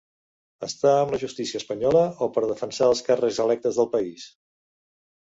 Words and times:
Està 0.67 0.93
amb 1.01 1.13
la 1.15 1.19
justícia 1.25 1.61
espanyola 1.63 2.03
o 2.07 2.31
per 2.39 2.45
defensar 2.55 2.91
els 2.95 3.07
càrrecs 3.13 3.41
electes 3.49 3.81
del 3.83 3.95
país? 3.97 4.29